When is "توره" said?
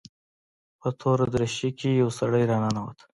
0.99-1.25